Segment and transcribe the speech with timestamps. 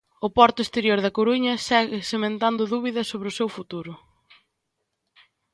[0.27, 3.93] O porto exterior da Coruña segue sementando dúbidas sobre o seu futuro.